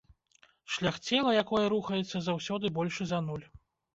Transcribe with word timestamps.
Шлях 0.77 0.95
цела, 1.07 1.33
якое 1.43 1.65
рухаецца, 1.75 2.17
заўсёды 2.27 2.71
большы 2.79 3.03
за 3.15 3.19
нуль. 3.29 3.45